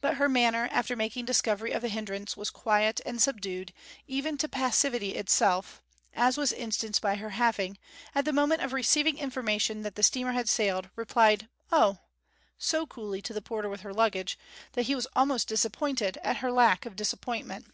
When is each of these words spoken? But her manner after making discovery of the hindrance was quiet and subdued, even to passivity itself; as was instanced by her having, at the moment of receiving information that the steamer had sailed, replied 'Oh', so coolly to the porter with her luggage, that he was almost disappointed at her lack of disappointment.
But 0.00 0.18
her 0.18 0.28
manner 0.28 0.68
after 0.70 0.94
making 0.94 1.24
discovery 1.24 1.72
of 1.72 1.82
the 1.82 1.88
hindrance 1.88 2.36
was 2.36 2.50
quiet 2.50 3.00
and 3.04 3.20
subdued, 3.20 3.72
even 4.06 4.38
to 4.38 4.48
passivity 4.48 5.16
itself; 5.16 5.82
as 6.14 6.36
was 6.38 6.52
instanced 6.52 7.02
by 7.02 7.16
her 7.16 7.30
having, 7.30 7.76
at 8.14 8.24
the 8.24 8.32
moment 8.32 8.62
of 8.62 8.72
receiving 8.72 9.18
information 9.18 9.82
that 9.82 9.96
the 9.96 10.04
steamer 10.04 10.30
had 10.30 10.48
sailed, 10.48 10.88
replied 10.94 11.48
'Oh', 11.72 11.98
so 12.58 12.86
coolly 12.86 13.20
to 13.22 13.32
the 13.32 13.42
porter 13.42 13.68
with 13.68 13.80
her 13.80 13.92
luggage, 13.92 14.38
that 14.74 14.82
he 14.86 14.94
was 14.94 15.08
almost 15.16 15.48
disappointed 15.48 16.16
at 16.18 16.36
her 16.36 16.52
lack 16.52 16.86
of 16.86 16.94
disappointment. 16.94 17.66